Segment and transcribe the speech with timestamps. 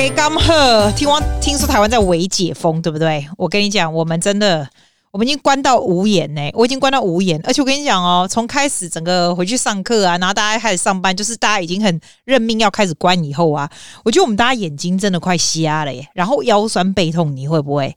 [0.00, 3.28] OK，刚喝听完听说台湾在微解封，对不对？
[3.36, 4.66] 我跟你讲，我们真的，
[5.10, 6.40] 我们已经关到无言呢。
[6.54, 13.68] 我已经关到无言，而且我跟你讲哦，从开始整个回去上课啊，然后大家开始上班，就是大家已经很认命要开始关以后啊，
[14.02, 16.08] 我觉得我们大家眼睛真的快瞎了耶。
[16.14, 17.94] 然后腰酸背痛，你会不会？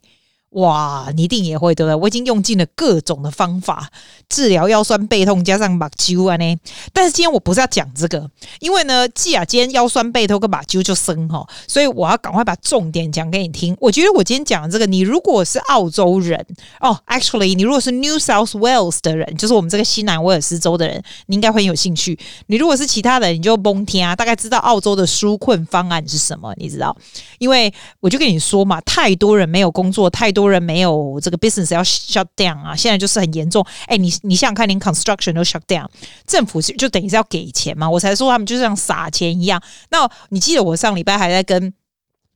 [0.54, 1.94] 哇，你一定也会对不对？
[1.96, 3.90] 我已经用尽了各种的方法
[4.28, 6.56] 治疗腰酸背痛，加上目睭啊呢。
[6.92, 8.30] 但是今天我不是要讲这个，
[8.60, 13.76] 因为呢，既然今天腰酸背痛跟目睭就生哈，所以我要赶快把重点讲给你听。
[13.80, 16.46] 我觉得我今天讲的这个，你如果是澳洲人
[16.78, 22.16] 哦，actually，你如果是 New South Wales 的人，就是我们这个西南威尔斯州的人，你应该会很有兴趣。
[22.46, 26.96] 你如果是其他的，你就甭听啊，大概知道澳洲的纾困方案是什么，你知道？
[27.38, 30.43] 因为我就跟你说嘛，太多人没有工作，太多。
[30.48, 33.64] 人没有这个 business 要 shut down 啊，现在就是很严重。
[33.86, 35.86] 哎，你你想想看，连 construction 都 shut down，
[36.26, 37.88] 政府就等于是要给钱嘛？
[37.88, 39.62] 我才说他们就像撒钱一样。
[39.90, 41.72] 那你记得我上礼拜还在跟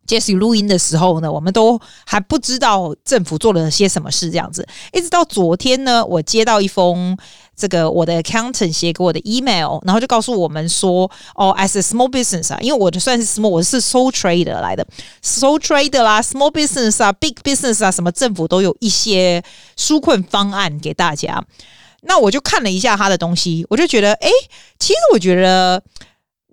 [0.09, 4.67] Jesse 录音的时候呢，我们都还不知道政府做了些什么事，这样子。
[4.93, 7.17] 一直到昨天呢，我接到一封。
[7.61, 14.87] 这个我的 accountant 写给我的 email，然后就告诉我们说，哦，as a small business 啊，因为我就算是 small，我是 sole trader 来的
[15.25, 19.43] ，sole trader 啦，small business 啊，big business 啊，什么政府都有一些
[19.77, 21.45] 纾困方案给大家。
[22.03, 24.31] 那我就看了一下他的东西，我就觉得，哎，
[24.79, 25.83] 其实我觉得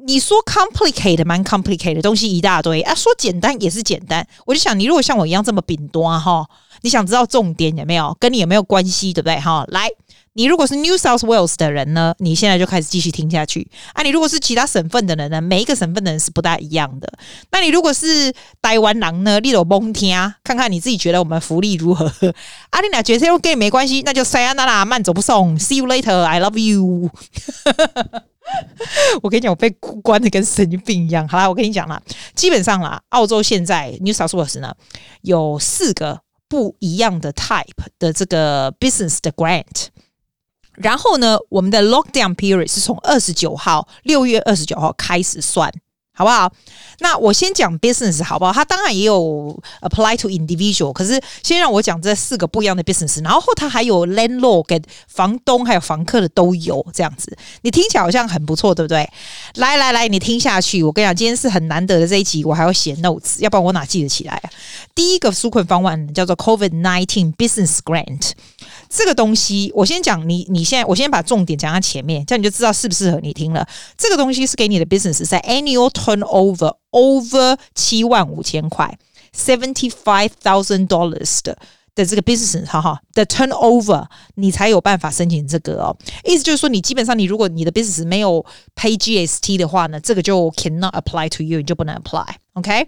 [0.04, 4.28] 你说 complicated 蛮 complicated 的东西一大堆啊，说简单也是简单。
[4.46, 6.46] 我就想，你如果像我一样这么饼端哈，
[6.82, 8.16] 你想知道重点有没有？
[8.20, 9.40] 跟你有没有关系，对不对？
[9.40, 9.90] 哈，来。
[10.38, 14.04] 你如果是 New South Wales 的人呢，你现在就开始继续听下去啊。
[14.04, 17.10] 你如果是其他省份的人呢，每一个省份的人是不大一样的。
[17.52, 22.06] 那你如果是台湾人呢，你都甭听，看看你自己觉得我们福利如何。
[22.70, 27.10] 啊，你俩觉得跟你没关系，那就 Sayonara，慢走不送，See you later，I love you。
[29.24, 31.28] 我跟你讲，我被关的跟神经病一样。
[31.28, 32.02] 好啦，我跟你讲啦，
[32.36, 34.76] 基本上啦，澳洲现在 New South Wales 呢
[35.22, 37.66] 有四个不一样的 type
[37.98, 39.88] 的这个 business 的 grant。
[40.76, 45.72] 然后呢，我们的 lockdown period 是从二十九号，六月二十九号开始算，
[46.16, 46.52] 好不好？
[47.00, 48.54] 那我先讲 business 好不好？
[48.54, 57.38] 它当然也有 apply to individual，可是先让我讲这四个不一样的 business，然后它还有 landlord 跟房东还有房客的都有这样子。
[57.62, 59.08] 你听起来好像很不错，对不对？
[59.56, 60.82] 来来来，你听下去。
[60.82, 64.50] 我跟你讲，今天是很难得的这一集，我还要写 notes，要不然我哪记得起来啊？
[64.96, 68.32] 第一个纾困方案叫做 COVID-19 Business Grant。
[68.88, 73.68] 这个东西，我先讲你，你现在我先把重点讲在前面，这样你就知道适不适合你听了。
[73.98, 78.98] 这个东西是给你的 business 在 annual turnover over 七万五千块
[79.36, 81.58] ，seventy five thousand dollars 的
[81.96, 84.06] 的这个 business，哈哈的 turnover，
[84.36, 85.98] 你才有办法申请这个哦。
[86.24, 88.46] 意思就是说，你基本上你如果你的 business 没有
[88.76, 92.88] pay GST 的话呢，这个就 cannot apply to you，你就不能 apply，OK？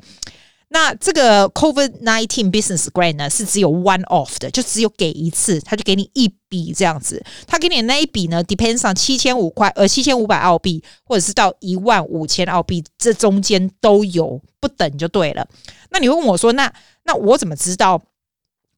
[0.69, 7.23] 那这个 COVID nineteen business grant 呢，是只有 one off 的，就只有给一次，他就给你一笔这样子。
[7.47, 15.47] 他给你的那一笔呢，depends on 七千五块，呃，七千五百澳币，或者是到一万五千澳币，这中间都有，不等就对了。
[15.91, 16.71] 那你问我说，那
[17.05, 18.01] 那我怎么知道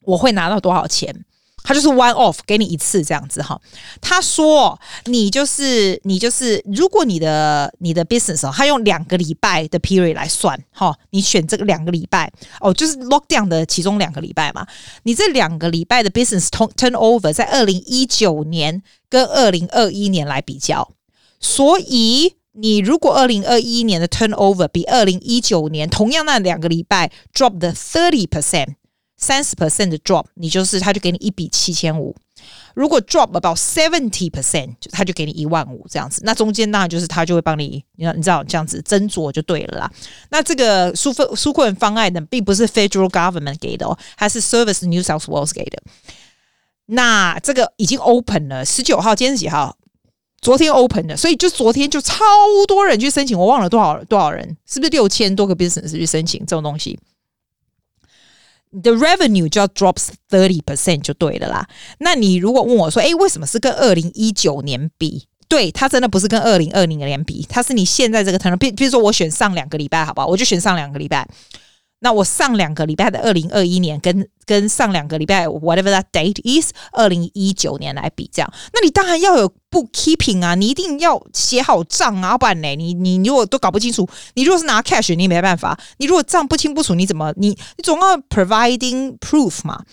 [0.01, 1.25] 我会拿到多少钱？
[1.63, 3.59] 他就是 one off 给你一次这样子哈。
[4.01, 14.65] 他说你就是你就是，如果你的你的 business 哦，他用两个礼拜的 period 来算哈，你选这个两个礼拜哦，就是 lockdown 的其中两个礼拜嘛。
[15.03, 20.89] 你这两个礼拜的 business turnover 在二零一九年跟二零二一年来比较，
[21.39, 28.78] 所以你如果二零二一年的 turnover 比二零一九年同样那两个礼拜 drop the thirty percent。
[29.19, 32.15] 三十 percent 的 drop，你就是他就给你一笔七千五。
[32.73, 36.21] 如果 drop about seventy percent，就他就给你一万五这样子。
[36.23, 39.91] 那中间当然就是他就会帮你，你你知道这样子斟酌就对了啦。
[40.29, 45.83] 那这个纾困纾困方案呢，并不是 federal government 给的哦，还是 Service New South Wales 给的。
[46.85, 49.75] 那这个已经 open 了，十九号，今天是几号？
[50.41, 52.23] 昨天 open 的，所以就昨天就超
[52.65, 56.97] 多人去申请，我忘了多少多少人，是不是六千多个 business 去申请这种东西
[58.71, 61.67] ？The revenue 就要 drops thirty percent 就对了啦。
[61.99, 65.27] 那你如果问我说，诶，为什么是跟二零一九年比？
[65.47, 68.55] 对，它真的不是跟二零二零年比，它是你现在这个 turn。
[68.57, 70.27] 比比如说我选上两个礼拜，好不好？
[70.27, 71.27] 我就选上两个礼拜。
[71.99, 89.83] 那我上两个礼拜的二零二一年跟跟上两个礼拜 whatever that date is 二零一九年来比，较，那你当然要有 bookkeeping 啊，你一定要写好账啊，不然呢，你你如果都搞不清楚，你如果是拿 cash，你没办法，你如果账不清不楚，你怎么你你总要 providing proof 嘛？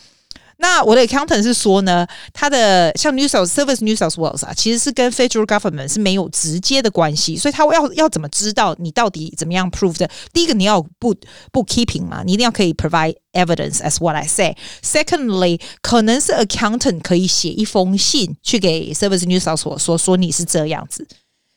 [0.59, 10.11] 那我的 accountant 是说呢，他的像 New South Service New South Wales 啊，其实是跟 Federal Government 是没有直接的关系，所以他要要怎么知道你到底怎么样 prove 的？
[10.33, 11.15] 第一个你要不
[11.53, 14.57] 不 keeping 嘛，你一定要可以 provide evidence as what I say。
[14.83, 21.07] Secondly，可能是 accountant 可以写一封信去给 Service New South Wales 说说你是这样子，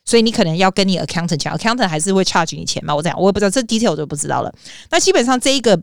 [0.04, 2.94] 所以你可能要跟你 accountant 讲，accountant 还是会 charge 你钱嘛？
[2.94, 4.54] 我这样我也不知道这 detail 我就不知道了。
[4.92, 5.82] 那基本上这一个。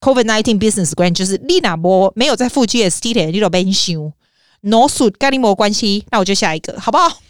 [0.00, 4.12] COVID nineteen business grant 就是你那波没有在付 GST 的，你都免收
[4.60, 7.20] ，no suit 跟你没关系，那我就下一个，好不好？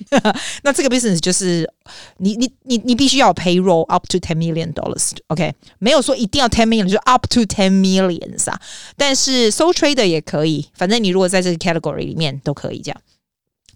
[0.63, 1.71] 那这个 business 就是
[2.19, 5.53] 你你你你必须要 payroll up to ten million dollars，OK？、Okay?
[5.79, 8.61] 没有说一定要 ten million，就 up to ten millions 啊。
[8.97, 13.01] 但是 sole trader 也可以，反正你如果在这个 category 里面都可以这样。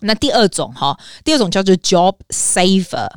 [0.01, 3.09] 那第二种哈，第二种叫做 job saver。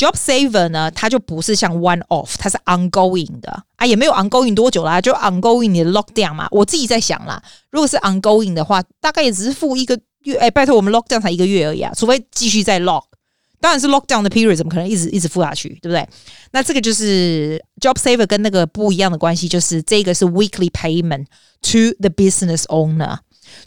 [0.00, 6.48] Job Saver 呢，它就不是像 One Off，它是 ongoing 的啊，也没有 ongoing 多久啦，就 ongoing 你的 lockdown 嘛。
[6.50, 10.38] 我自己在想啦，如果是 ongoing 的话，大概也只是付一个月。
[10.38, 13.02] 哎，拜托，我们 lockdown 才一个月而已啊，除非继续再 lock。
[13.60, 16.08] 当然是 lockdown 的 period，怎么可能一直一直付下去，对不对？
[16.52, 21.26] 那这个就是 Job Saver 跟那个不一样的关系，就是这个是 weekly payment
[21.60, 23.18] to the business owner。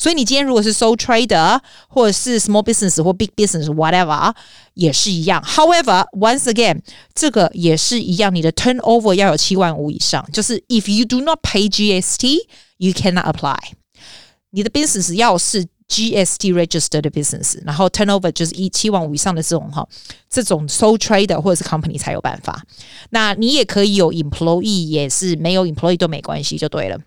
[0.02, 1.58] 所以你今天如果是 sole trader
[1.88, 4.34] 或者是 small business 或 big business whatever
[4.75, 5.43] 也是一样。
[5.43, 6.81] However, once again，
[7.14, 10.25] 这个也是一样，你的 turnover 要有七万五以上。
[10.32, 12.38] 就是 if you do not pay GST,
[12.76, 13.56] you cannot apply。
[14.50, 19.87] 你的 business 要是 GST registered business，然后 turnover 就是一七万五以上的这种哈，
[20.28, 22.62] 这种 sole trader 或者是 company 才有办法。
[23.10, 26.99] 那你也可以有 employee，也是没有 employee 都没关系，就对了。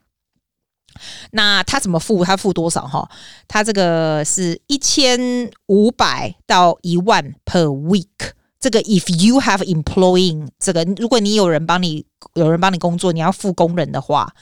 [1.32, 2.24] 那他怎么付？
[2.24, 2.86] 他付多少？
[2.86, 3.08] 哈，
[3.48, 8.32] 他这个是一千五百到一万 per week。
[8.58, 12.04] 这个 if you have employing，这个如果你有人帮你
[12.34, 14.34] 有人帮你工作，你要付工人的话，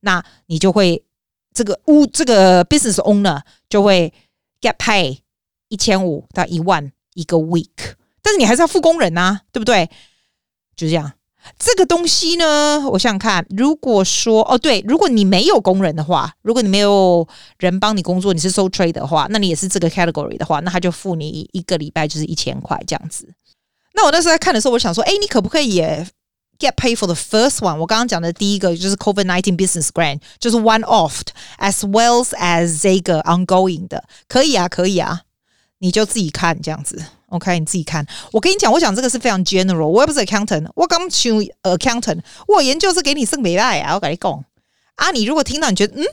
[0.00, 1.02] 那你就会
[1.52, 4.12] 这个屋这个 business owner 就会
[4.60, 5.18] get pay
[5.68, 7.94] 一千五到一万一个 week。
[8.22, 9.88] 但是你还是要付工人啊，对不对？
[10.76, 11.12] 就这样。
[11.58, 17.26] 这个东西呢，我想想看，如果说哦，对，如果你没有工人的话，如果你没有
[17.58, 23.28] 人帮你工作，你是 sole trade 的话，那你也是这个 category 的话，那他就付你一个礼拜就是一千块这样子。
[23.94, 26.06] 那我那时候在看的时候，我想说，哎，你可不可以也
[26.58, 27.76] get paid for the first one？
[27.76, 31.20] 我刚刚讲的第一个就是 COVID-19 business grant，就是 one off
[31.58, 35.22] as well as 这个 ongoing 的，可以啊，可以啊，
[35.82, 37.04] 你就自己看这样子。
[37.26, 38.06] OK，你自己看。
[38.30, 39.88] 我跟你讲，我讲这个是非常 general。
[39.88, 41.32] 我又不是 accountant，我刚去
[41.64, 43.94] accountant，我研究是给你算没赖啊。
[43.94, 44.44] 我跟你讲
[44.94, 46.04] 啊，你如果听到你觉得嗯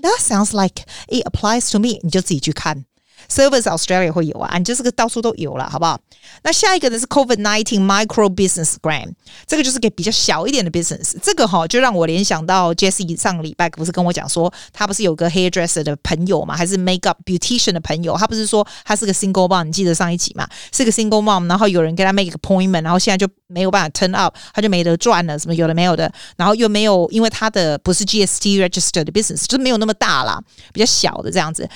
[0.00, 2.86] ，that sounds like it applies to me，你就自己去看。
[3.30, 5.98] Service Australia 会有啊，你就是个到处都有了，好不好？
[6.42, 9.12] 那下一个呢是 COVID nineteen Micro Business Grant，
[9.46, 11.14] 这个就是给比较小一点的 business。
[11.22, 18.16] 这个哈就让我联想到 Jessie 上个礼拜不是跟我讲说，他不是有个 hairdresser 的朋友嘛，还是 makeup beautician 的朋友？
[18.16, 20.48] 他不是说他是个 single mom，你记得上一集嘛？
[20.72, 30.40] 是个 single mom，然后有人给他 make appointment，然后现在就没有办法 turn up，他就没得赚了，什么有的没有的，然后又没有，因为他的不是 GST registered 的 business，就是没有那么大啦，
[30.72, 31.68] 比较小的这样子。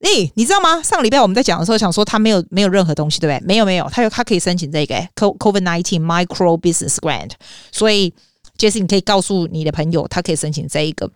[0.00, 0.82] 诶、你知道吗？
[0.82, 3.46] 上礼拜我们在讲的时候，想说他没有没有任何东西，对不对？
[3.46, 7.32] 没有没有，他有他可以申请这个 COVID nineteen micro business grant。
[7.72, 8.12] 所以
[8.58, 11.10] ，Jessie，你可以告诉你的朋友，他可以申请这一个。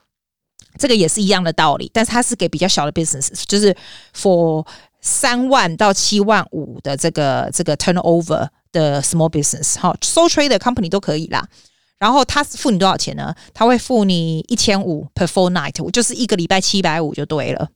[0.78, 3.76] 这个也是一样的道理，但是他是给比较小的 business，就是
[4.16, 4.64] for
[5.00, 11.44] 三万到七万五的这个这个 turnover 的 small business，哈，so trader company 都可以啦。
[11.98, 13.34] 然后他付你多少钱呢？
[13.52, 17.68] 他会付你一千五 per fortnight，就是一个礼拜七百五就对了。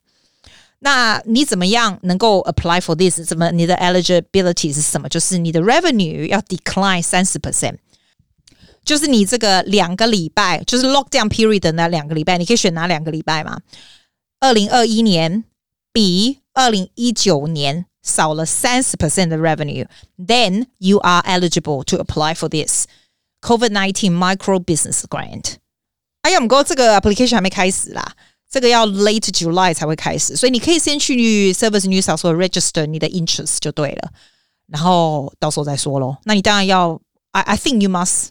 [0.83, 3.21] 那你怎么样能够 apply for this？
[3.23, 5.09] 怎么你的 eligibility 是什么？
[5.09, 7.77] 就是你的 revenue 要 decline 三十 percent，
[8.85, 13.59] 就是你这个两个礼拜，就是 lockdown period 的那两个礼拜，你可以选哪两个礼拜嘛？
[14.39, 15.43] 二零二一年
[15.91, 22.85] 比二零一九年少了三十 percent 的 revenue，then you are eligible to apply for this
[23.41, 25.55] COVID-19 micro business grant。
[26.21, 28.13] 哎呀，我们哥这个 application 还没开始啦。
[28.53, 34.09] 这个要 late July 才会开始，所以你可以先去 Service New South Wales register 你的 interest 就对了，
[34.67, 36.17] 然后到时候再说咯。
[36.23, 36.99] 那你当然要，
[37.31, 38.29] I I think you must,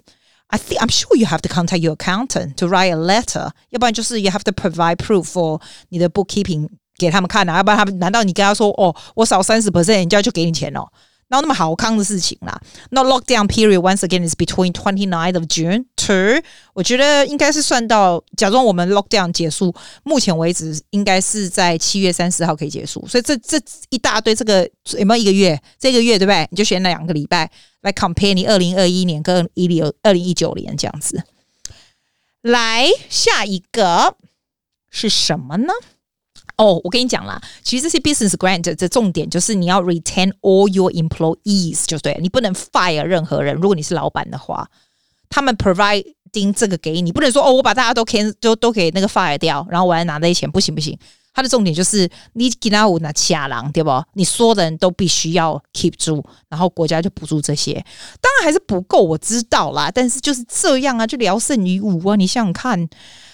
[0.49, 4.31] I think I'm sure you have to contact your accountant to write a letter，要不然就是 you
[4.31, 10.85] have to provide proof for 你的 bookkeeping 给他们看啊，要不然他们难道你跟他说哦，我少三十 percent，人家就给你钱哦？
[11.34, 12.62] 然后那么好康的事情啦，
[12.92, 16.40] 那 lockdown period once again is between twenty nine of June to，
[16.76, 19.74] 我觉得应该是算到，假装我们 lockdown 结束，
[20.04, 23.60] 目前为止应该是在七月三十号可以结束，所以这这
[23.90, 25.60] 一大堆这个有没有一个月？
[25.80, 26.48] 这个月对不对？
[26.52, 27.50] 你就选两个礼拜
[27.82, 31.24] 来 compare 你二零二一年跟一零二零一九年这样子。
[32.44, 34.18] 来，下一个
[34.92, 35.74] 是什么呢？
[36.56, 43.56] 哦，我跟你讲啦，其实这些 business grant 的重点就是你要 retain all your employees，就对，你不能 fire 任何人。
[43.56, 44.70] 如果你是老板的话，
[45.30, 50.98] 他们 providing 这个给你，不能说哦，我把大家都 can 都都给那个 fire 掉，然后我来拿那些钱，不行不行。
[51.34, 53.90] 它的重点就是你给他五拿卡郎，对不？
[54.14, 57.74] 你所有的人都必须要 keep 住，然后国家就补助这些。
[58.22, 62.16] 当然还是不够，我知道啦，但是就是这样啊，就聊胜于无啊。
[62.16, 62.88] 你想想看。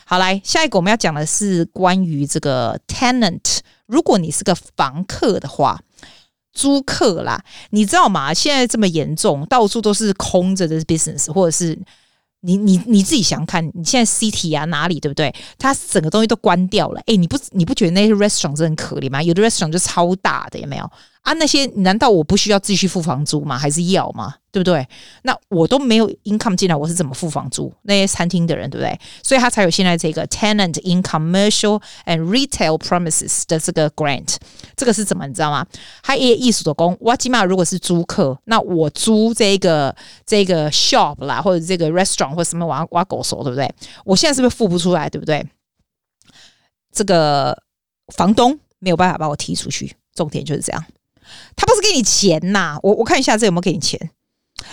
[0.09, 3.59] 好，来下一个我们要讲的是关于这个 tenant。
[3.85, 5.79] 如果你是个房客的话，
[6.51, 7.39] 租客啦，
[7.69, 8.33] 你知道吗？
[8.33, 11.77] 现在这么严重，到处都是空着的 business，或者是
[12.39, 15.31] 你你你自己想看，你现在 city 啊哪里对不对？
[15.59, 16.99] 它整个东西都关掉了。
[17.05, 19.21] 哎，你不你不觉得那些 restaurant 是很可怜吗？
[19.21, 20.91] 有的 restaurant 就超大的，有没有？
[21.21, 23.57] 啊，那些难道我不需要继续付房租吗？
[23.57, 24.35] 还是要吗？
[24.51, 24.87] 对不对？
[25.23, 27.71] 那我都没有 income 进来，我是怎么付房租？
[27.83, 28.99] 那些餐厅的人，对不对？
[29.21, 34.37] 所以他才有现在这个 tenant in commercial and retail premises 的这个 grant。
[34.75, 35.63] 这个是怎么你知道吗？
[36.01, 39.95] 他也意思的工，我起码如果是租客，那我租这个
[40.25, 43.71] 这个 shop 啦，或者这个 restaurant 或什么挖挖狗手，对不对？
[44.05, 45.07] 我现在是不是付不出来？
[45.09, 45.45] 对不对？
[46.91, 47.61] 这个
[48.15, 50.83] 房东没有办法把我踢出去，重点就是这样。
[51.55, 54.11] 他不是给你钱呐，我我看一下这有没有给你钱，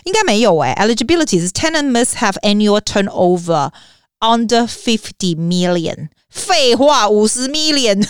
[0.05, 3.71] 应该没有哎、Eligibility 是 tenant must have annual turnover
[4.21, 6.09] under fifty million。
[6.37, 8.07] 废话，五十 million。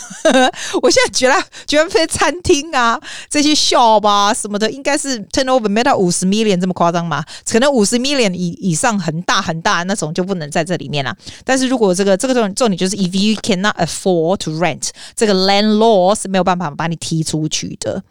[0.81, 1.33] 我现在觉得
[1.65, 7.23] 觉得这些餐厅啊，这些 shop 啊什么的，应该是 turnover 没到五十 million 这么夸张吗？
[7.49, 11.15] 可能五十 million 以以上很大很大那种就不能在这里面了。
[11.45, 18.03] 但是如果这个这个重重点就是 if you cannot afford to rent，这个 landlord 是没有办法把你踢出去的。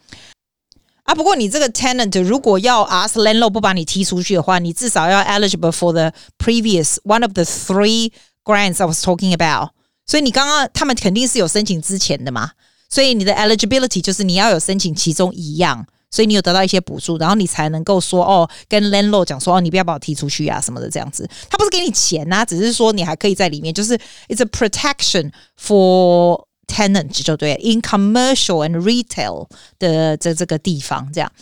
[1.03, 8.11] 啊，不过你这个 tenant 如果要 ask landlord 不把你踢出去的话，你至少要 eligible for the previous one of the three
[8.45, 9.76] grants I was talking about。
[10.07, 12.53] 所以你刚刚他们肯定是有申请之前的嘛，
[12.89, 21.29] 所以你的 eligibility 就是你要有申请其中一样，所以你有得到一些补助，然后你才能够说哦，跟 landlord 讲说哦，你不要把我踢出去啊什么的这样子。
[21.51, 23.99] 他不是给你钱呐、只是说你还可以在里面，就是
[24.29, 26.47] it's a protection for。
[26.69, 29.47] tenants 就对，in commercial and retail
[29.79, 31.33] 的这这个地方这样，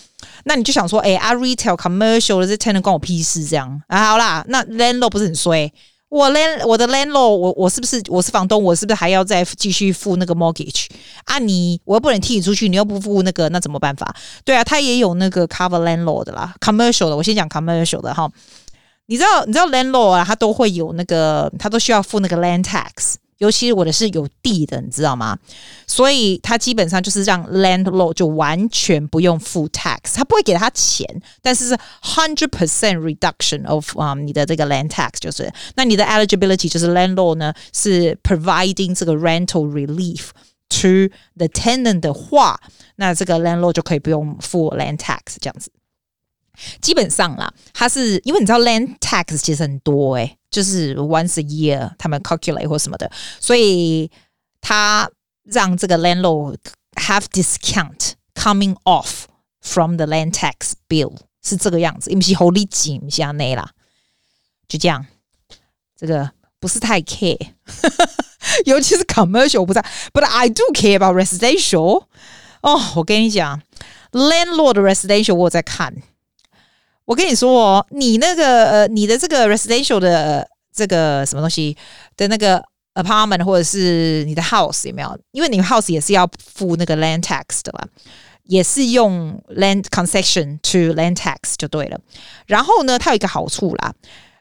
[0.45, 4.11] 那你就想说，哎啊，retail commercial 的这 tenant 关我屁事这样啊？
[4.11, 5.73] 好啦，那 landlord 不是很衰？
[6.15, 8.63] 我 land 我的 landlord，我我是不是我是房东？
[8.63, 10.87] 我是不是还要再继续付那个 mortgage
[11.25, 11.81] 啊你？
[11.85, 14.15] 我又不能替你出去，你又不付那个，那怎么办法？
[14.45, 17.17] 对啊，他也有那个 cover landlord 的啦，commercial 的。
[17.17, 18.31] 我先讲 commercial 的哈，
[19.07, 23.15] 你知道你知道 landlord 啊，他都会有那个，他都需要付那个 land tax。
[23.39, 25.39] 尤其我的是有地的，你知道吗？
[25.87, 31.07] 所以他基本上就是让 landlord 就完全不用付 tax，他不会给他钱，
[31.43, 40.29] 但是是 hundred percent reduction of 啊、你的这个 land tax，就是那你的 eligibility 就是 landlord 呢是 providing 这个 rental relief
[40.69, 42.61] to the tenant 的话，
[42.97, 45.71] 那这个 landlord 就可以不用付 land tax 这样子。
[46.81, 54.10] 基本上啦，它是因为你知道 land tax 其实很多诶、就是 once a year 他们 calculate 或什么的，所以
[54.62, 55.10] 他
[55.44, 56.58] 让这个 landlord
[56.96, 59.24] have discount coming off
[59.62, 63.70] from the land tax bill 是这个样子，不是好利紧不像那啦，
[64.68, 65.06] 就这样，
[65.96, 67.52] 这个不是太 care，
[68.66, 72.06] 尤其是 commercial 我不知道，but I do care about residential。
[72.62, 73.62] 哦，我跟你讲，
[74.12, 75.96] landlord residential 我在看。
[77.07, 81.77] 我跟你说哦，你那个呃，你的这个 residential 的这个什么东西
[82.17, 82.63] 的那个
[82.95, 85.19] apartment 或者是你的 house 有没有？
[85.33, 87.87] 因为你 house 也是要付那个 land tax 的嘛，
[88.45, 92.01] 也是用 land concession to land tax 就对了。
[92.47, 93.93] 然后呢，它有一个好处啦，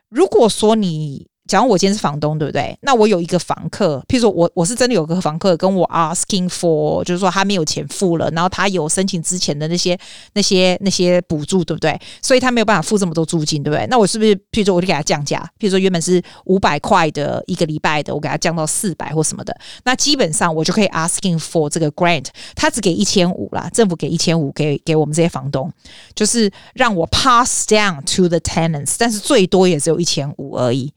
[0.10, 2.78] 如果说你假如我今天是房东，对不对？
[2.82, 9.98] 那我有一个房客，譬如说我我是真的有个房客跟我 asking for，就是说他没有钱付了，然后他有申请之前的那些
[10.34, 12.00] 那些那些补助，对不对？
[12.22, 13.86] 所以他没有办法付这么多租金，对不对？
[13.88, 15.40] 那我是不是譬如说我就给他降价？
[15.60, 25.70] 譬如说原本是五百块的一个礼拜的，我给他降到四百或什么的，那基本上我就可以 asking for 这个 grant，他只给一千五啦，政府给一千五给给我们这些房东，
[26.16, 30.94] 就是让我 pass down to the tenants，但是最多也只有一千五而已。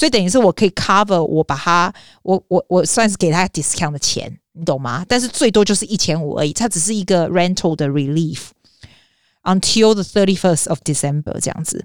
[0.00, 1.92] 所以等于是我可以 cover 我把它，
[2.22, 5.04] 我我我算是给他 discount 的钱，你懂吗？
[5.06, 8.44] 但是最多就是一千五而已，它只是一个 rental 的 relief
[9.42, 11.84] until the thirty first of December 这样子。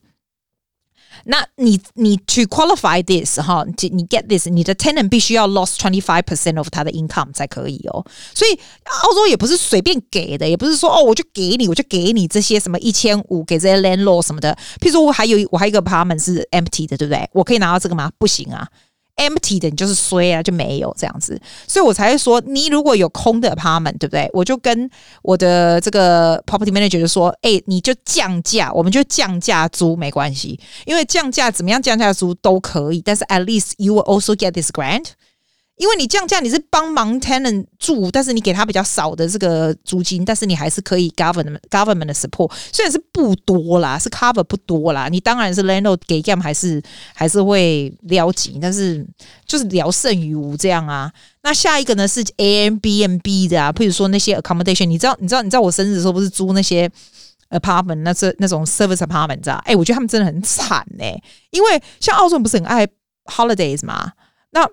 [1.25, 7.31] 那你你去 qualify this 哈，你 get this，你的 tenant 必须要 lost twenty five percent of 他的 income
[7.33, 8.05] 才可以哦。
[8.33, 8.59] 所以
[9.03, 14.55] 澳洲也不是随便给的，也不是说哦我就给你，我就给你这些什么一千五给这些 landlord 什么的。
[14.79, 17.27] 譬如说我还有我还有一个 apartment 是 empty 的，对不对？
[17.33, 18.11] 我可以拿到这个吗？
[18.17, 18.67] 不行啊
[19.17, 24.29] empty 的你就是衰啊，就没有这样子，所以我才会说，你如果有空的 apartment，对不对？
[24.33, 24.89] 我就跟
[25.21, 35.07] 我的这个 property manager 就说，哎，你就降价，我们就降价租没关系，因为降价怎么样降价租都可以，但是 at least you will also get this grant。
[35.77, 46.81] 因为你降价，你是帮忙 tenant 住，但是你给他比较少的这个租金，但是你还是可以 government government 的 support，虽然是不多啦，是 cover 不多啦，你当然是 landlord 给 gam 还是
[47.13, 49.05] 还是会撩紧，但是
[49.45, 51.11] 就是聊胜于无这样啊。
[51.43, 56.89] 那下一个呢是 Airbnb 的啊，譬如说那些 accommodation，你知道你知道你知道我生日的时候不是租那些
[57.49, 59.61] apartment，那是那种 service apartment，知道？
[59.65, 61.03] 哎，我觉得他们真的很惨呢、
[61.51, 62.87] 因为像澳洲不是很爱
[63.25, 64.13] holidays 嘛，
[64.51, 64.65] 那。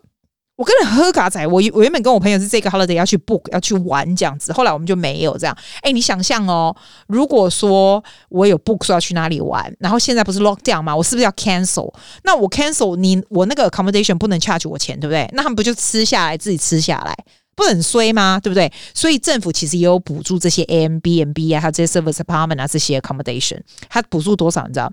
[0.62, 5.59] 我跟你喝咖仔，我我原本跟我朋友是这个 holiday 要去 book 要去玩这样子，后来我们就没有这样。
[5.81, 6.73] 哎，你想象哦，
[7.09, 10.95] 如果说我有 book 说要去哪里玩，然后现在不是 lock down 吗？
[10.95, 11.92] 我是不是要 cancel？
[12.23, 15.28] 那我 cancel 你我那个 accommodation 不能 charge 我钱，对不对？
[15.33, 17.12] 那他们不就吃下来自己吃下来，
[17.57, 18.38] 不很衰吗？
[18.40, 18.73] 对不对？
[18.95, 24.64] 所以政府其实也有补助这些 Airbnb 啊，还有这些 service apartment 啊这些 accommodation，它补助多少？
[24.69, 24.92] 你知道？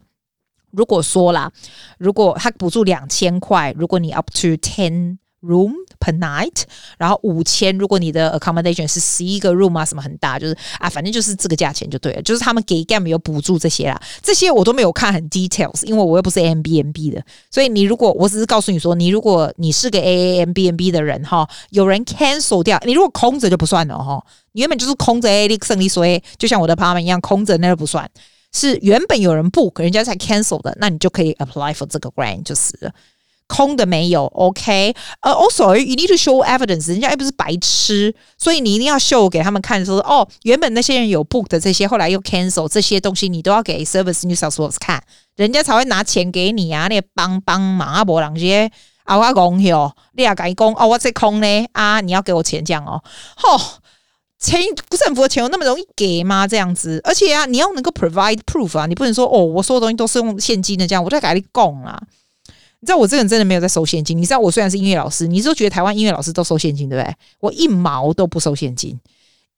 [0.71, 1.51] 如果说啦，
[1.99, 5.19] 如果他补助两千块，如果你 up to ten。
[5.41, 6.63] Room per night，
[6.97, 7.77] 然后五千。
[7.77, 12.21] 如果你的 accommodation 是十一个 room 啊，什么很大，就是啊，反正就是这个价钱就对了。
[12.21, 17.23] 就是他们给 gam 有补助这些啦，这些我都没有看很 details，因为我又不是 Airbnb 的。
[17.49, 24.21] 所以你如果我只是告诉你说，你如果你是个 Airbnb 的人哈，有人 cancel 掉，你如果空着就不算了哈。
[24.51, 28.09] 你原本就是空着 A 利胜利所以就像我的 apartment 一样空着，那都不算。
[28.51, 32.91] 是原本有人 book，人家才 cancel 的，那你就可以 apply for 这个 grant 就是了。
[33.49, 45.03] 空的没有，OK，呃、，Also，you need to show evidence，人家又不是白痴，所以你一定要 show 给他们看说，哦，原本那些人有 book 的这些，后来又 cancel 这些东西，你都要给 Service newsource 看，
[45.35, 48.71] 人家才会拿钱给你啊，你帮帮忙啊，不然这些
[49.03, 53.01] 啊我讲哟，你也敢讲哦，我这空呢啊，你要给我钱这样哦，
[53.35, 53.61] 吼、哦，
[54.39, 56.47] 钱政府的钱有那么容易给吗？
[56.47, 61.99] 这样子，而且啊，你要能够 provide proof 啊，你不能说哦，我所有东西都是用现金的这样，我在给你讲啊。
[62.81, 64.17] 你知道我这个人真的没有在收现金。
[64.17, 67.15] 你知道我虽然是音乐老师，你都觉得台湾音乐老师都收现金，对不对？
[67.39, 68.99] 我一毛都不收现金，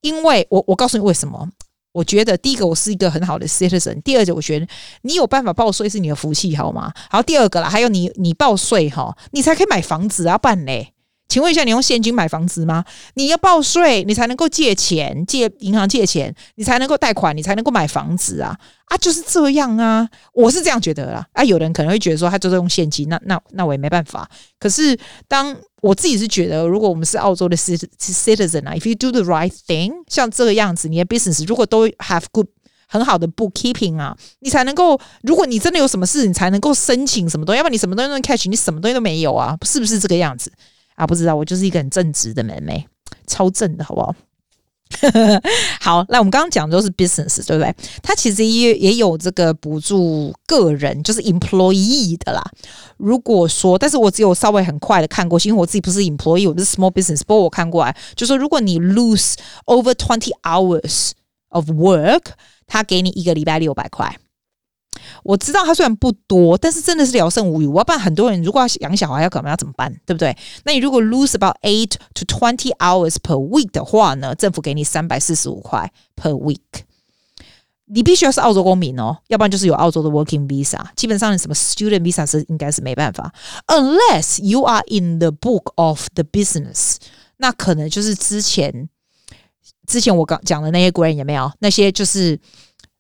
[0.02, 1.50] 因为我我告诉你为什么？
[1.94, 4.66] 我觉得第一个我是一个很好的 citizen，第二个我觉得
[5.02, 6.92] 你有办法报税是你的福气，好吗？
[7.10, 10.94] 好，第二个啦，还有你你报税哈，你才可以买房子啊，办嘞。
[11.32, 12.84] 请问一下，你用现金买房子吗？
[13.14, 18.54] 你要报税，你才能够借钱，借银行借钱，你才能够贷款，你才能够买房子啊！
[18.88, 21.26] 啊，就是这样啊，我是这样觉得啦。
[21.32, 24.30] 啊，有人可能会觉得说，他就是用现金，那那那我也没办法。
[24.60, 32.48] 可是，当我自己是觉得，如果我们是澳洲的 citizen 啊，if you do the right thing，像这个样子，你的 business 如果都 have good
[32.88, 40.52] 很好的 bookkeeping 啊，你才能够，如果你真的有什么事，你才能够申请什么东西，要不然你什么东西都 catch，你什么东西都没有啊，是不是这个样子？
[41.02, 42.88] 啊，不知道，我就是一个很正直的妹妹，
[43.26, 44.14] 超正的，好不好？
[45.82, 47.76] 好，那我们刚刚讲的都是 business，对不对？
[48.04, 52.44] 它其实也也有这个补助个人，就是 employee 的啦。
[52.98, 59.34] 如果说，但是我只有稍微很快的看过，因为我自己不是 employee，我是 small business，不过我看过来，就说如果你 lose
[59.66, 61.14] over twenty hours
[61.50, 62.26] of work，
[62.68, 64.16] 他给你一个礼拜六百块。
[65.24, 67.66] 我知道他虽然不多，但是真的是聊胜无余。
[67.66, 69.92] 我要不然很多人如果要养小孩，要可能要怎么办？
[70.06, 70.36] 对不对？
[70.66, 76.60] 那你如果 lose about eight to twenty hours per week 的话呢，政府给你三百四十五块 per week。
[77.94, 80.80] 你必须要是澳洲公民哦，要不然就是有澳洲的 working visa。
[80.96, 83.34] 基本上你什么 student visa 是应该是没办法
[83.68, 86.96] ，unless you are in the book of the business。
[87.36, 88.88] 那可能就是之前
[89.88, 91.52] 之前我刚讲的那些 grant 有没有？
[91.60, 92.40] 那些就是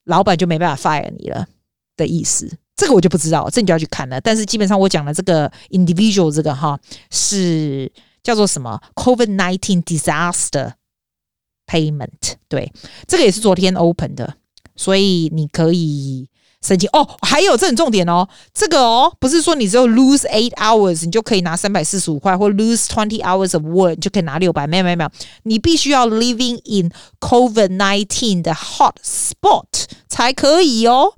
[0.03, 1.47] 老板就没办法 fire 你了。
[1.97, 4.19] 的意思，这个我就不知道，这你就要去看了。
[4.21, 6.79] 但是基本上我讲的这个 individual 这个哈
[7.11, 7.91] 是
[8.23, 10.73] 叫做什么 COVID nineteen disaster
[11.67, 12.71] payment，对，
[13.07, 14.35] 这个也是昨天 open 的，
[14.75, 16.27] 所以你可以
[16.61, 17.07] 申请哦。
[17.21, 25.11] 还有这很重点哦，这个哦不是说你只有 lose eight hours 你就可以拿三百四十五块，或 lose twenty hours of work 你就可以拿六百，没有没有没有，
[25.43, 31.13] 你必须要 living in COVID nineteen 的 hot spot 才可以哦。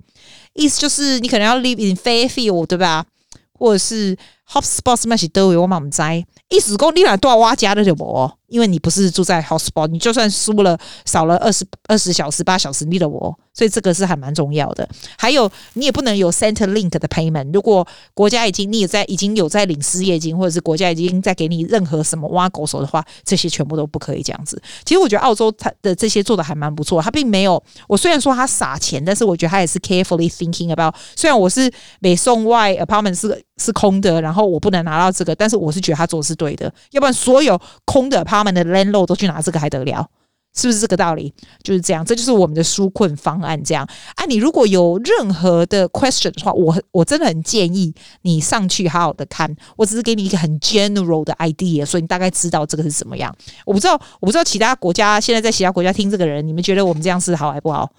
[0.53, 3.05] 意思就是你可能要 live in Fairfield 对吧？
[3.53, 4.15] 或者是
[4.47, 6.25] hot spot 咩是都有我们在。
[6.49, 8.31] 意思讲你来都要挖家的对不？
[8.53, 14.87] 因为你不是住在 hotspot，你就算输了少了二十二十小时八小时，你的我，所以这个是还蛮重要的。
[15.17, 24.61] 还有你也不能有 Centrelink 的 payment，如果国家已经你也在已经有在领失业金，或者是国家已经在给你任何什么挖狗手的话，这些全部都不可以这样子。
[24.85, 30.93] 其实我觉得澳洲它的这些做的还蛮不错，它并没有我虽然说它撒钱，但是我觉得它也是 carefully thinking about。
[31.15, 40.07] 虽然我是北宋外 apartment 是是空的，然后我不能拿到这个，但是我是觉得他做的是对的，要不然所有空的 apartment 们的 landlord 都去拿这个还得了？
[40.55, 41.33] 是不是这个道理？
[41.63, 43.59] 就是这样，这就是我们的纾困方案。
[43.63, 49.51] 这样，啊，你如果有任何的 question 的话，我我真的很建议你上去好好的看。
[49.75, 53.35] 我只是给你一个很 general 的 idea，所以你大概知道这个是怎么样。
[53.65, 57.91] 我不知道，我不知道其他国家现在在其他国家听这个人，你们觉得我们这样是好还不好？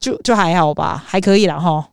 [0.00, 1.89] 就就还好吧，还可以了哈。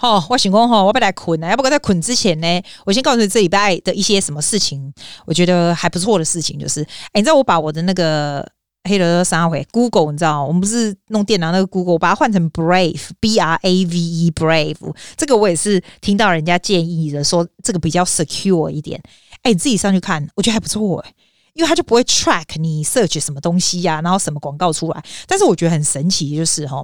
[0.00, 1.46] 哦，我想讲哈，我不来困呢。
[1.48, 4.92] 要不过在困之前呢，我先告诉你这礼拜的一些什么事情，
[5.26, 6.82] 我觉得还不错的事情就是，
[7.12, 8.46] 哎，你知道我把我的那个
[8.84, 14.94] 黑人三回 Google，你知道，我们不是弄电脑那个 Google，把它换成 Brave，B R A V E，Brave。
[15.18, 18.98] 这个我也是听到人家建议的，说这个比较 secure 一点。
[19.42, 21.12] 哎，你自己上去看，我觉得还不错哎，
[21.52, 25.04] 因为它就不会 track 你 search 什么东西呀、然后什么广告出来。
[25.26, 26.82] 但是我觉得很神奇，就是哈，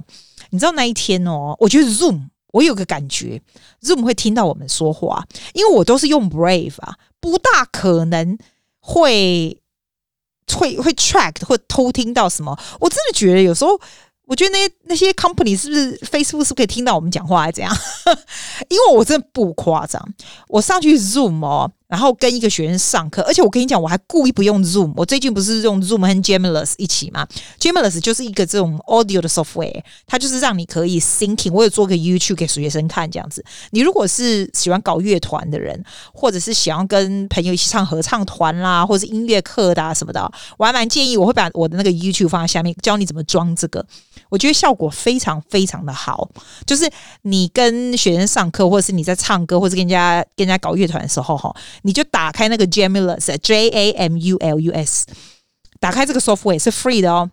[0.51, 2.27] 你知道那一天哦，我觉得 Zoom。
[2.53, 3.41] 我有个感觉
[3.81, 8.37] ，Zoom 会听到我们说话，因为我都是用 Brave 啊，不大可能
[8.79, 9.61] 会
[10.53, 12.57] 会会 track 或偷听到什么。
[12.79, 13.79] 我真的觉得有时候，
[14.25, 17.75] 我觉得那些那些 company 是不是 Facebook 是不是可以听到我们讲话，还是怎样？
[18.69, 20.01] 因为我真的不夸张，
[20.47, 21.71] 我上去 Zoom 哦。
[21.87, 24.91] 然后跟一个学生上课，而且我跟你讲，我还故意不用 Zoom。
[24.97, 27.25] 我最近不是用 Zoom 和 Gemini 一起吗
[27.59, 31.51] ？Gemini 就是一个这种 audio 的 software，它就是让你可以 syncing。
[31.53, 33.43] 我有做个 YouTube 给学生看这样子。
[33.71, 35.81] 你如果是喜欢搞乐团的人，
[36.13, 43.85] 或者是想要跟朋友一起唱合唱团啦，或者是音乐课的啊什么的，我还蛮建议，我会把我的那个 YouTube 放在下面，教你怎么装这个。
[44.29, 46.29] 我觉得效果非常非常的好。
[46.65, 46.89] 就是
[47.21, 51.55] 你跟学生上课，或者是你在唱歌，或者跟人家跟人家搞乐团的时候，哈。
[51.83, 55.05] 你就打开那个 Jamulus，J A M U L U S，
[55.79, 57.29] 打开这个 software 是 free 的哦。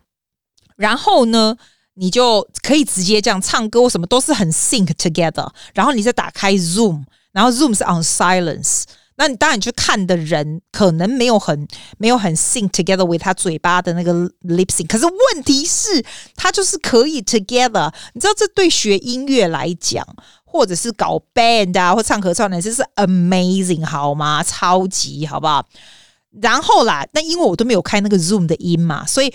[0.75, 1.55] 然后呢，
[1.93, 5.49] 你就可以直接这样唱歌，什么都是很 sync together。
[5.73, 8.83] 然后你再打开 Zoom，然后 Zoom 是 on silence。
[9.17, 14.87] 那你当然去看的人可能没有很没有很 sync together with 他嘴巴的那个 lip sync。
[14.87, 16.03] 可是问题是，
[16.35, 17.93] 他就是可以 together。
[18.13, 20.05] 你知道，这对学音乐来讲。
[20.47, 24.41] 或者是搞 band 啊，或唱合唱的，这是 amazing 好吗？
[24.41, 25.67] 超级好不好？
[26.41, 29.33] 然后啦，那因为我都没有开那个 Zoom 的音嘛，所以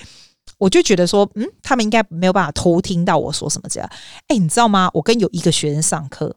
[0.56, 3.90] 我就觉得说，嗯，他们应该没有办法偷听到我说什么这样。
[4.28, 4.90] 哎，你知道吗？
[4.94, 6.34] 我跟有一个学生上课，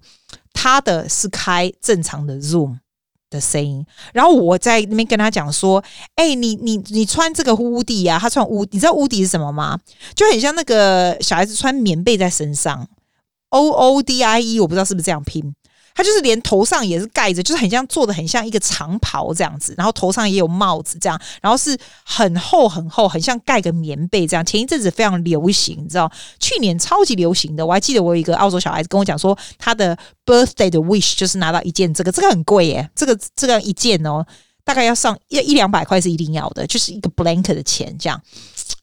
[0.52, 2.80] 他的是开正常的 Zoom
[3.34, 5.84] 的声音，然后我在那边跟他讲说，
[6.16, 9.78] 哎，你你你穿这个乌底啊，他穿乌你知道乌底是什么吗？
[10.16, 12.88] 就很像那个小孩子穿棉被在身上。
[13.50, 15.54] O O D I E，我不知道是不是这样拼，
[15.96, 24.46] 它就是连头上也是盖着，就是很像做的很像一个长袍这样子，然后头上也有帽子这样，然后是很厚很厚，很像盖个棉被这样。
[24.46, 34.26] 前一阵子非常流行，你知道，去年超级流行的，我还记得我有一个澳洲小孩子跟我讲说，他的 birthday 的 wish 就是拿到一件这个，这个很贵耶，这个这个一件哦，
[34.64, 38.22] 大概要上一一两百块是一定要的，就是一个 blanket 的钱这样。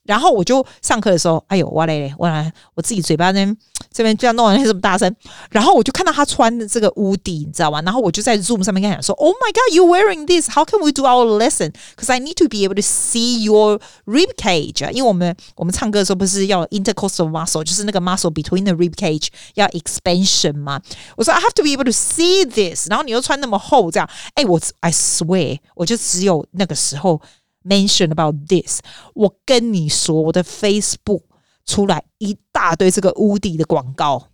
[0.03, 3.57] 然后我就上课的时候，哎呦，哇嘞嘞，我来，我自己嘴巴那边
[3.93, 5.15] 这边这样弄完，这么大声。
[5.51, 7.81] 然后我就看到他穿的这个 hoodie，你知道吗？
[7.83, 10.49] 然后我就在 Zoom 上面跟他讲说：“Oh my God, you wearing this?
[10.49, 11.71] How can we do our lesson?
[11.95, 14.89] Because I need to be able to see your rib cage。
[14.91, 20.81] 因为我们我们唱歌的时候不是要 intercostal muscle，就是那个 muscle between the rib cage 要 expansion 嘛。
[21.15, 22.89] 我说 I have to be able to see this。
[22.89, 27.21] 然后你又穿那么厚，这样，哎，我 I swear，我就只有那个时候。”
[27.63, 28.81] Mention about this，
[29.13, 31.21] 我跟你说，我的 Facebook
[31.65, 34.29] 出来一大堆这个乌迪的广告，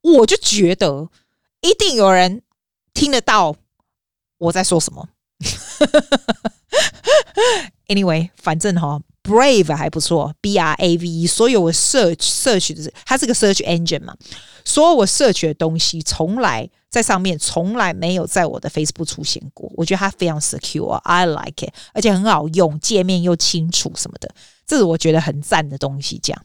[0.00, 1.10] 我就觉得
[1.60, 2.42] 一定有人
[2.94, 3.54] 听得到
[4.38, 5.10] 我在说什么。
[7.88, 14.16] Anyway，反正哈，Brave 还不错，B R A V E，所有我 search search 的，它是个 search engine 嘛，
[14.64, 16.68] 所有我 search 的东西从来。
[16.92, 24.28] 在上面从来没有在我的 Facebook 出现过，我觉得它非常 secure，I like it，而且很好用，界面又清楚什么的，
[24.66, 26.20] 这是我觉得很赞的东西。
[26.22, 26.42] 这样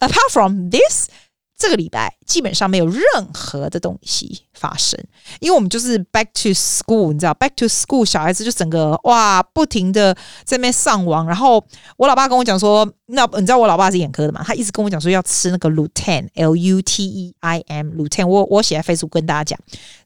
[0.00, 1.08] ，apart from this，
[1.56, 4.98] 这个礼拜基本上没有任何的东西发生，
[5.40, 10.12] 因为我们就是 back to school，你知道，back to school，小孩子就整个哇，不停的
[10.44, 11.26] 在那边上网。
[11.26, 11.64] 然后
[11.96, 14.42] 我老爸跟我讲说，那你知道我老爸是眼科的嘛？
[14.44, 18.26] 他一直跟我讲说要吃那个 lutein，l u t e i m，lutein。
[18.26, 19.58] 我我写在 Facebook 跟大家讲，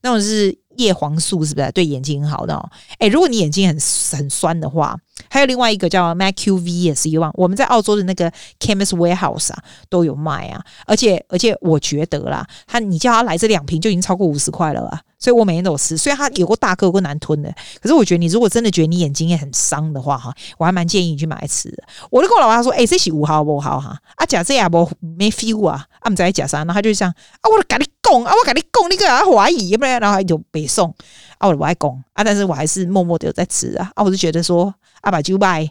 [0.02, 0.58] 那种是。
[0.78, 2.54] 叶黄素是不是对眼睛很好的？
[2.54, 2.70] 哦？
[2.98, 3.76] 诶，如果你眼睛很
[4.16, 4.96] 很酸的话，
[5.28, 10.64] 还有另外一个叫 MacQV 也是一万，我们在澳洲的那个 Chemist Warehouse 啊都有卖啊。
[10.86, 15.00] 而且而且我觉得啦，他你叫他来这两瓶就已经超过五十块了吧？
[15.18, 15.96] 所以我每天都有吃。
[15.96, 21.68] 虽然它有个大颗，有个难吞的，可是我觉得你如果真的觉得你眼睛也很伤的话哈，我还蛮建议你去买来吃。
[22.08, 23.98] 我就跟我老爸说，诶，这是五毫不好哈？
[24.14, 30.94] 啊，假这也不没 feel 啊，啊，不知道假啥，然后他就这样啊，我跟你讲啊，我跟你讲，你个啊怀疑，要不然然后就北送
[31.36, 35.68] 啊，我不爱讲啊，但是我还是默默的在吃啊，啊，我就觉得说啊，把酒卖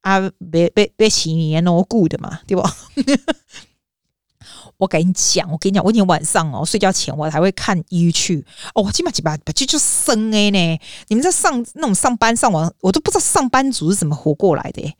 [0.00, 0.18] 啊，
[0.50, 2.66] 别别别起你 no good 嘛，对不？
[4.78, 8.44] 我跟你讲，我跟你讲，我今天晚上哦睡觉前我还会看 YouTube
[8.74, 14.96] 哦，我今晚几把把就就生哎呢，你们在上那种上班上网，我都不知道上班族是怎么活过来的。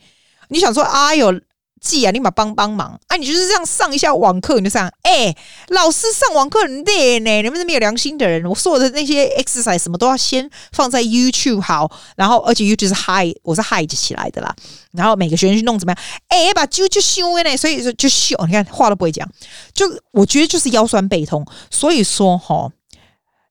[0.49, 1.40] 你想说哎呦。
[1.85, 3.16] 记啊，你嘛帮帮忙啊！
[3.16, 5.37] 你就是这样上一下网课，你就这样哎、
[5.68, 7.42] 老师上网课很累呢。
[7.42, 14.55] 你们是没有良心的人，我说的那些 exercise 什么都要先放在 YouTube 好，然后而且 YouTube 是 hide，我是 hide 起来的啦。
[14.92, 16.03] 然后每个学生去弄怎么样？
[16.29, 18.35] 哎、欸，把就就修呢，所以说就修。
[18.47, 19.29] 你看话都不会讲，
[19.75, 22.70] 就我觉得就是腰酸背痛，所以说齁。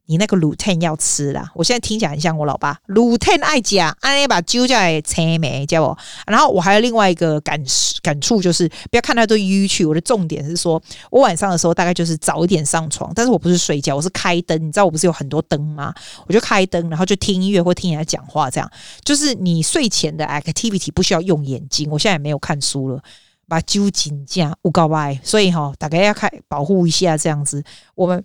[0.06, 5.98] 你那个 lutein 要吃啦，我现在听起来很像我老爸 lutein 爱加，按那把揪下来切没，叫我。
[6.28, 7.58] 然后我还有另外一个感
[8.02, 9.88] 感触，就是不要看太多 YouTube。
[9.88, 14.62] 我的重点是说，我晚上的时候大概就是早一点上床，但是我不是睡觉，我是开灯。
[14.62, 15.94] 你知道我不是有很多灯吗？
[16.28, 18.70] 我就开灯，然后就听音乐或听人家讲话，这样
[19.06, 21.90] 就是你睡前的 activity 不需要用眼睛。
[21.90, 23.02] 我现在也没有看书了，
[23.48, 25.18] 把揪紧这样，我告白。
[25.24, 27.64] 所以哈，大家要开保护一下这样子，
[27.96, 28.22] 我们。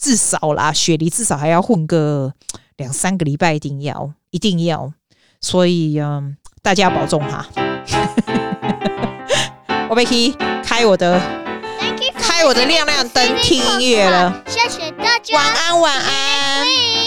[0.00, 2.32] 至少啦，雪梨至少还要混个
[2.76, 4.90] 两三个礼拜，一定要，一定要。
[5.42, 7.46] 所以，嗯，大家要保重哈。
[9.90, 10.32] 我被 K
[10.64, 11.20] 开我的，
[12.14, 14.42] 开我的亮亮灯，听音乐了。
[14.46, 16.99] 谢谢大家，晚安，晚安。